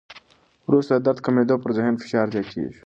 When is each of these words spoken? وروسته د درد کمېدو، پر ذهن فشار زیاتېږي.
وروسته 0.67 0.93
د 0.95 1.01
درد 1.05 1.19
کمېدو، 1.25 1.55
پر 1.63 1.71
ذهن 1.77 1.93
فشار 2.01 2.27
زیاتېږي. 2.33 2.73